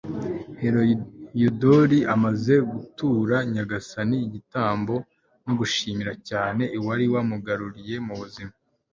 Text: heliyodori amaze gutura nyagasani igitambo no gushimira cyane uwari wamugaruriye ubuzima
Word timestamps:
heliyodori 0.61 1.99
amaze 2.13 2.53
gutura 2.71 3.35
nyagasani 3.53 4.17
igitambo 4.27 4.93
no 5.45 5.53
gushimira 5.59 6.13
cyane 6.29 6.63
uwari 6.79 7.05
wamugaruriye 7.13 7.95
ubuzima 8.13 8.53